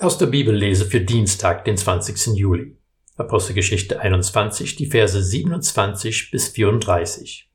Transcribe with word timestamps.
Aus 0.00 0.16
der 0.16 0.26
Bibellese 0.26 0.84
für 0.84 1.00
Dienstag, 1.00 1.64
den 1.64 1.76
20. 1.76 2.38
Juli. 2.38 2.76
Apostelgeschichte 3.16 3.98
21, 3.98 4.76
die 4.76 4.86
Verse 4.86 5.20
27 5.20 6.30
bis 6.30 6.46
34. 6.46 7.50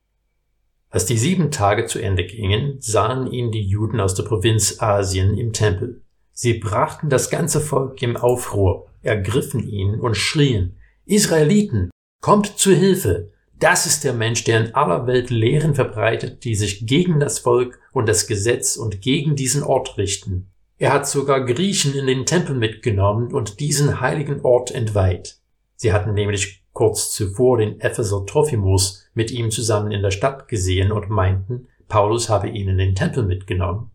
Als 0.90 1.06
die 1.06 1.18
sieben 1.18 1.52
Tage 1.52 1.86
zu 1.86 2.00
Ende 2.00 2.26
gingen, 2.26 2.82
sahen 2.82 3.32
ihn 3.32 3.54
die 3.54 3.62
Juden 3.62 4.02
aus 4.02 4.14
der 4.16 4.24
Provinz 4.24 4.82
Asien 4.82 5.38
im 5.38 5.54
Tempel. 5.54 6.02
Sie 6.34 6.56
brachten 6.56 7.08
das 7.08 7.30
ganze 7.30 7.62
Volk 7.62 8.02
im 8.04 8.18
Aufruhr, 8.18 8.88
ergriffen 9.02 9.66
ihn 9.66 9.98
und 9.98 10.18
schrien, 10.18 10.76
Israeliten, 11.06 11.92
kommt 12.20 12.60
zu 12.60 12.76
Hilfe! 12.76 13.32
Das 13.58 13.86
ist 13.86 14.04
der 14.04 14.14
Mensch, 14.14 14.44
der 14.44 14.66
in 14.66 14.76
aller 14.76 15.08
Welt 15.08 15.30
Lehren 15.30 15.76
verbreitet, 15.76 16.44
die 16.44 16.56
sich 16.56 16.86
gegen 16.86 17.22
das 17.22 17.40
Volk 17.40 17.80
und 17.94 18.10
das 18.10 18.28
Gesetz 18.28 18.76
und 18.76 19.00
gegen 19.00 19.38
diesen 19.38 19.64
Ort 19.64 19.98
richten. 19.98 20.53
Er 20.84 20.92
hat 20.92 21.08
sogar 21.08 21.46
Griechen 21.46 21.96
in 21.96 22.08
den 22.08 22.26
Tempel 22.26 22.58
mitgenommen 22.58 23.34
und 23.34 23.62
diesen 23.62 24.02
heiligen 24.02 24.42
Ort 24.42 24.70
entweiht. 24.70 25.38
Sie 25.78 25.94
hatten 25.94 26.14
nämlich 26.14 26.66
kurz 26.74 27.14
zuvor 27.14 27.60
den 27.60 27.80
Epheser 27.80 28.26
Trophimus 28.26 29.10
mit 29.14 29.32
ihm 29.32 29.50
zusammen 29.50 29.94
in 29.94 30.02
der 30.02 30.12
Stadt 30.12 30.50
gesehen 30.50 30.92
und 30.92 31.10
meinten, 31.10 31.70
Paulus 31.88 32.28
habe 32.28 32.50
ihn 32.50 32.68
in 32.68 32.78
den 32.78 32.96
Tempel 32.96 33.24
mitgenommen. 33.24 33.92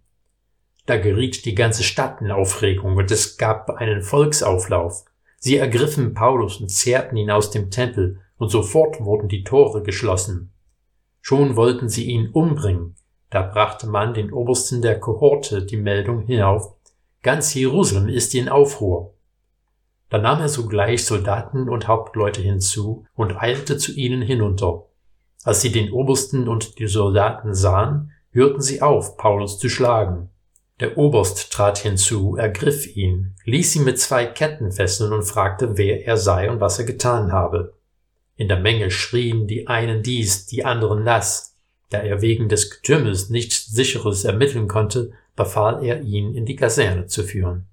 Da 0.87 0.97
geriet 0.97 1.45
die 1.45 1.55
ganze 1.55 1.83
Stadt 1.83 2.23
in 2.23 2.31
Aufregung 2.31 2.97
und 2.97 3.11
es 3.11 3.37
gab 3.37 3.69
einen 3.69 4.01
Volksauflauf. 4.01 5.05
Sie 5.37 5.59
ergriffen 5.59 6.15
Paulus 6.15 6.59
und 6.59 6.71
zerrten 6.71 7.19
ihn 7.19 7.31
aus 7.31 7.51
dem 7.51 7.71
Tempel, 7.71 8.23
und 8.39 8.49
sofort 8.49 8.99
wurden 9.05 9.29
die 9.29 9.45
Tore 9.45 9.83
geschlossen. 9.83 10.55
Schon 11.21 11.55
wollten 11.55 11.91
sie 11.91 12.07
ihn 12.07 12.31
umbringen, 12.31 12.97
da 13.31 13.43
brachte 13.43 13.87
man 13.87 14.15
den 14.15 14.33
Obersten 14.33 14.81
der 14.81 14.99
Kohorte 14.99 15.67
die 15.67 15.77
Meldung 15.77 16.23
hinauf, 16.23 16.78
ganz 17.23 17.55
Jerusalem 17.55 18.09
ist 18.09 18.35
in 18.35 18.49
Aufruhr. 18.49 19.15
Da 20.11 20.19
nahm 20.19 20.41
er 20.41 20.49
sogleich 20.49 21.05
Soldaten 21.05 21.69
und 21.69 21.87
Hauptleute 21.87 22.41
hinzu 22.41 23.05
und 23.15 23.37
eilte 23.37 23.77
zu 23.77 23.93
ihnen 23.93 24.23
hinunter. 24.23 24.87
Als 25.45 25.61
sie 25.61 25.71
den 25.71 25.93
Obersten 25.93 26.49
und 26.49 26.79
die 26.79 26.87
Soldaten 26.87 27.55
sahen, 27.55 28.13
hörten 28.31 28.61
sie 28.61 28.83
auf, 28.83 29.17
Paulus 29.17 29.59
zu 29.59 29.69
schlagen. 29.69 30.31
Der 30.81 30.97
Oberst 30.97 31.53
trat 31.53 31.79
hinzu, 31.79 32.37
ergriff 32.37 32.87
ihn, 32.97 33.35
ließ 33.45 33.77
ihn 33.77 33.85
mit 33.85 33.99
zwei 33.99 34.27
Ketten 34.27 34.71
fesseln 34.71 35.13
und 35.13 35.25
fragte, 35.25 35.77
wer 35.77 36.07
er 36.07 36.17
sei 36.17 36.51
und 36.51 36.61
was 36.61 36.79
er 36.79 36.85
getan 36.85 37.33
habe. 37.33 37.75
In 38.37 38.47
der 38.47 38.61
Menge 38.61 38.91
schrien 38.91 39.49
die 39.49 39.67
einen 39.67 40.03
dies, 40.03 40.47
die 40.47 40.65
anderen 40.65 41.05
das, 41.05 41.57
da 41.91 41.99
er 41.99 42.21
wegen 42.21 42.49
des 42.49 42.71
Getümmels 42.71 43.31
nichts 43.31 43.67
Sicheres 43.67 44.25
ermitteln 44.25 44.69
konnte, 44.69 45.13
befahl 45.37 45.85
er 45.85 46.03
ihn 46.03 46.35
in 46.35 46.45
die 46.45 46.57
Kaserne 46.57 47.07
zu 47.07 47.23
führen. 47.23 47.67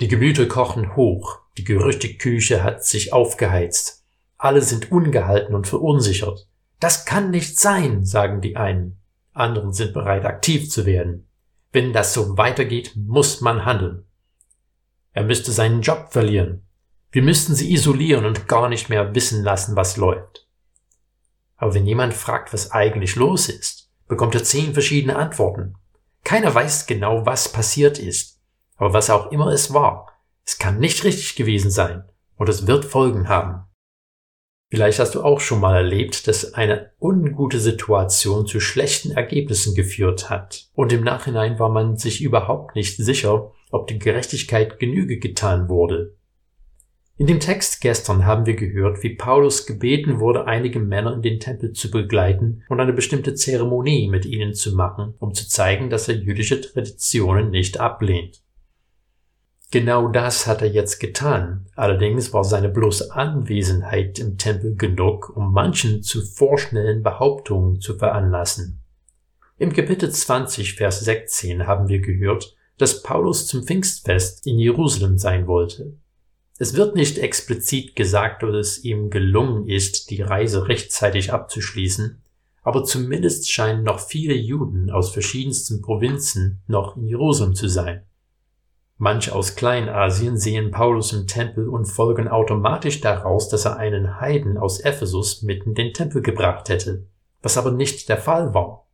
Die 0.00 0.08
Gemüter 0.08 0.46
kochen 0.46 0.94
hoch, 0.96 1.40
die 1.56 1.64
Gerüchteküche 1.64 2.62
hat 2.62 2.84
sich 2.84 3.12
aufgeheizt. 3.12 4.04
Alle 4.36 4.62
sind 4.62 4.92
ungehalten 4.92 5.54
und 5.54 5.66
verunsichert. 5.66 6.46
Das 6.78 7.04
kann 7.04 7.30
nicht 7.30 7.58
sein, 7.58 8.04
sagen 8.04 8.40
die 8.40 8.56
einen. 8.56 8.98
Anderen 9.32 9.72
sind 9.72 9.94
bereit, 9.94 10.24
aktiv 10.24 10.70
zu 10.70 10.86
werden. 10.86 11.26
Wenn 11.72 11.92
das 11.92 12.14
so 12.14 12.36
weitergeht, 12.38 12.92
muss 12.96 13.40
man 13.40 13.64
handeln. 13.64 14.04
Er 15.12 15.24
müsste 15.24 15.50
seinen 15.52 15.82
Job 15.82 16.08
verlieren. 16.10 16.62
Wir 17.10 17.22
müssten 17.22 17.54
sie 17.54 17.72
isolieren 17.72 18.24
und 18.24 18.48
gar 18.48 18.68
nicht 18.68 18.88
mehr 18.88 19.14
wissen 19.14 19.42
lassen, 19.42 19.74
was 19.74 19.96
läuft. 19.96 20.47
Aber 21.58 21.74
wenn 21.74 21.86
jemand 21.86 22.14
fragt, 22.14 22.52
was 22.52 22.72
eigentlich 22.72 23.16
los 23.16 23.48
ist, 23.48 23.90
bekommt 24.06 24.34
er 24.34 24.44
zehn 24.44 24.72
verschiedene 24.72 25.16
Antworten. 25.16 25.74
Keiner 26.24 26.54
weiß 26.54 26.86
genau, 26.86 27.26
was 27.26 27.52
passiert 27.52 27.98
ist. 27.98 28.40
Aber 28.76 28.94
was 28.94 29.10
auch 29.10 29.30
immer 29.32 29.48
es 29.48 29.74
war, 29.74 30.12
es 30.44 30.58
kann 30.58 30.78
nicht 30.78 31.04
richtig 31.04 31.36
gewesen 31.36 31.70
sein 31.70 32.04
und 32.36 32.48
es 32.48 32.66
wird 32.66 32.84
Folgen 32.84 33.28
haben. 33.28 33.64
Vielleicht 34.70 34.98
hast 34.98 35.14
du 35.14 35.22
auch 35.22 35.40
schon 35.40 35.60
mal 35.60 35.76
erlebt, 35.76 36.28
dass 36.28 36.52
eine 36.52 36.92
ungute 37.00 37.58
Situation 37.58 38.46
zu 38.46 38.60
schlechten 38.60 39.12
Ergebnissen 39.12 39.74
geführt 39.74 40.28
hat 40.28 40.68
und 40.74 40.92
im 40.92 41.02
Nachhinein 41.02 41.58
war 41.58 41.70
man 41.70 41.96
sich 41.96 42.20
überhaupt 42.20 42.76
nicht 42.76 42.98
sicher, 42.98 43.52
ob 43.70 43.88
die 43.88 43.98
Gerechtigkeit 43.98 44.78
Genüge 44.78 45.18
getan 45.18 45.68
wurde. 45.68 46.17
In 47.18 47.26
dem 47.26 47.40
Text 47.40 47.80
gestern 47.80 48.26
haben 48.26 48.46
wir 48.46 48.54
gehört, 48.54 49.02
wie 49.02 49.16
Paulus 49.16 49.66
gebeten 49.66 50.20
wurde, 50.20 50.46
einige 50.46 50.78
Männer 50.78 51.14
in 51.14 51.22
den 51.22 51.40
Tempel 51.40 51.72
zu 51.72 51.90
begleiten 51.90 52.62
und 52.68 52.78
eine 52.78 52.92
bestimmte 52.92 53.34
Zeremonie 53.34 54.06
mit 54.06 54.24
ihnen 54.24 54.54
zu 54.54 54.76
machen, 54.76 55.14
um 55.18 55.34
zu 55.34 55.48
zeigen, 55.48 55.90
dass 55.90 56.06
er 56.06 56.14
jüdische 56.14 56.60
Traditionen 56.60 57.50
nicht 57.50 57.80
ablehnt. 57.80 58.40
Genau 59.72 60.06
das 60.06 60.46
hat 60.46 60.62
er 60.62 60.68
jetzt 60.68 61.00
getan. 61.00 61.66
Allerdings 61.74 62.32
war 62.32 62.44
seine 62.44 62.68
bloße 62.68 63.12
Anwesenheit 63.12 64.20
im 64.20 64.38
Tempel 64.38 64.76
genug, 64.76 65.36
um 65.36 65.52
manchen 65.52 66.04
zu 66.04 66.22
vorschnellen 66.24 67.02
Behauptungen 67.02 67.80
zu 67.80 67.98
veranlassen. 67.98 68.78
Im 69.58 69.72
Kapitel 69.72 70.08
20, 70.08 70.74
Vers 70.74 71.00
16 71.00 71.66
haben 71.66 71.88
wir 71.88 71.98
gehört, 71.98 72.56
dass 72.78 73.02
Paulus 73.02 73.48
zum 73.48 73.64
Pfingstfest 73.64 74.46
in 74.46 74.60
Jerusalem 74.60 75.18
sein 75.18 75.48
wollte. 75.48 75.96
Es 76.60 76.74
wird 76.74 76.96
nicht 76.96 77.18
explizit 77.18 77.94
gesagt, 77.94 78.42
dass 78.42 78.54
es 78.54 78.84
ihm 78.84 79.10
gelungen 79.10 79.68
ist, 79.68 80.10
die 80.10 80.22
Reise 80.22 80.66
rechtzeitig 80.66 81.32
abzuschließen, 81.32 82.20
aber 82.62 82.82
zumindest 82.82 83.50
scheinen 83.50 83.84
noch 83.84 84.00
viele 84.00 84.34
Juden 84.34 84.90
aus 84.90 85.10
verschiedensten 85.10 85.82
Provinzen 85.82 86.60
noch 86.66 86.96
in 86.96 87.06
Jerusalem 87.06 87.54
zu 87.54 87.68
sein. 87.68 88.02
Manche 88.96 89.32
aus 89.32 89.54
Kleinasien 89.54 90.36
sehen 90.36 90.72
Paulus 90.72 91.12
im 91.12 91.28
Tempel 91.28 91.68
und 91.68 91.84
folgen 91.84 92.26
automatisch 92.26 93.00
daraus, 93.00 93.48
dass 93.48 93.64
er 93.64 93.76
einen 93.76 94.20
Heiden 94.20 94.58
aus 94.58 94.80
Ephesus 94.80 95.42
mitten 95.42 95.70
in 95.70 95.74
den 95.76 95.94
Tempel 95.94 96.20
gebracht 96.20 96.68
hätte, 96.68 97.06
was 97.40 97.56
aber 97.56 97.70
nicht 97.70 98.08
der 98.08 98.18
Fall 98.18 98.52
war. 98.54 98.88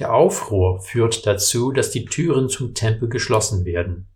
Der 0.00 0.12
Aufruhr 0.12 0.80
führt 0.80 1.24
dazu, 1.24 1.70
dass 1.70 1.92
die 1.92 2.06
Türen 2.06 2.48
zum 2.48 2.74
Tempel 2.74 3.08
geschlossen 3.08 3.64
werden. 3.64 4.08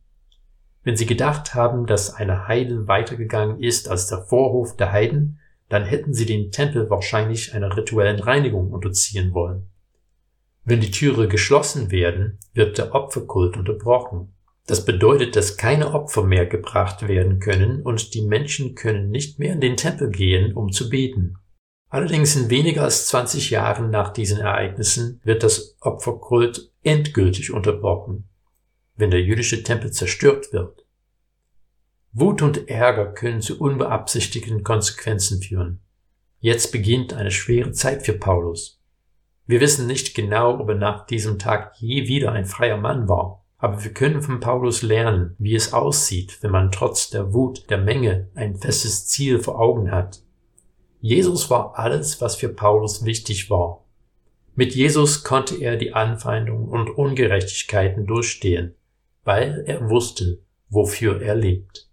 Wenn 0.89 0.97
sie 0.97 1.05
gedacht 1.05 1.55
haben, 1.55 1.85
dass 1.85 2.15
eine 2.15 2.49
Heide 2.49 2.89
weitergegangen 2.89 3.63
ist 3.63 3.91
als 3.91 4.07
der 4.07 4.23
Vorhof 4.23 4.75
der 4.75 4.91
Heiden, 4.91 5.39
dann 5.69 5.85
hätten 5.85 6.15
sie 6.15 6.25
den 6.25 6.51
Tempel 6.51 6.89
wahrscheinlich 6.89 7.53
einer 7.53 7.77
rituellen 7.77 8.19
Reinigung 8.19 8.73
unterziehen 8.73 9.35
wollen. 9.35 9.69
Wenn 10.65 10.81
die 10.81 10.91
Türe 10.91 11.29
geschlossen 11.29 11.91
werden, 11.91 12.39
wird 12.55 12.79
der 12.79 12.95
Opferkult 12.95 13.59
unterbrochen. 13.59 14.33
Das 14.67 14.87
bedeutet, 14.87 15.37
dass 15.37 15.59
keine 15.59 15.93
Opfer 15.93 16.23
mehr 16.23 16.47
gebracht 16.47 17.07
werden 17.07 17.39
können 17.39 17.83
und 17.83 18.15
die 18.15 18.23
Menschen 18.23 18.75
können 18.75 19.11
nicht 19.11 19.39
mehr 19.39 19.53
in 19.53 19.61
den 19.61 19.77
Tempel 19.77 20.09
gehen, 20.09 20.55
um 20.55 20.73
zu 20.73 20.89
beten. 20.89 21.37
Allerdings 21.91 22.35
in 22.35 22.49
weniger 22.49 22.85
als 22.85 23.09
20 23.09 23.51
Jahren 23.51 23.91
nach 23.91 24.11
diesen 24.11 24.41
Ereignissen 24.41 25.21
wird 25.23 25.43
das 25.43 25.77
Opferkult 25.83 26.73
endgültig 26.83 27.53
unterbrochen 27.53 28.28
wenn 28.99 29.11
der 29.11 29.23
jüdische 29.23 29.63
Tempel 29.63 29.93
zerstört 29.93 30.53
wird. 30.53 30.85
Wut 32.13 32.43
und 32.43 32.69
Ärger 32.69 33.07
können 33.13 33.41
zu 33.41 33.61
unbeabsichtigten 33.61 34.65
Konsequenzen 34.65 35.41
führen. 35.41 35.81
Jetzt 36.41 36.73
beginnt 36.73 37.15
eine 37.15 37.31
schwere 37.31 37.73
Zeit 37.73 38.05
für 38.05 38.13
Paulus. 38.13 38.81
Wir 39.47 39.61
wissen 39.61 39.87
nicht 39.87 40.15
genau, 40.15 40.59
ob 40.59 40.69
er 40.69 40.75
nach 40.75 41.07
diesem 41.07 41.39
Tag 41.39 41.75
je 41.79 42.09
wieder 42.09 42.33
ein 42.33 42.45
freier 42.45 42.77
Mann 42.77 43.09
war, 43.09 43.45
aber 43.57 43.83
wir 43.83 43.93
können 43.93 44.21
von 44.21 44.41
Paulus 44.41 44.83
lernen, 44.83 45.37
wie 45.39 45.55
es 45.55 45.73
aussieht, 45.73 46.39
wenn 46.43 46.51
man 46.51 46.73
trotz 46.73 47.11
der 47.11 47.33
Wut 47.33 47.71
der 47.71 47.79
Menge 47.79 48.29
ein 48.35 48.57
festes 48.57 49.07
Ziel 49.07 49.39
vor 49.39 49.61
Augen 49.61 49.91
hat. 49.91 50.23
Jesus 51.01 51.51
war 51.51 51.79
alles, 51.79 52.21
was 52.21 52.37
für 52.37 52.49
Paulus 52.49 53.05
wichtig 53.05 53.49
war. 53.49 53.85
Mit 54.57 54.75
Jesus 54.75 55.23
konnte 55.23 55.57
er 55.57 55.77
die 55.77 55.95
Anfeindungen 55.95 56.69
und 56.69 56.91
Ungerechtigkeiten 56.91 58.07
durchstehen 58.07 58.75
weil 59.29 59.63
er 59.67 59.91
wusste, 59.91 60.39
wofür 60.71 61.21
er 61.21 61.35
lebt. 61.35 61.88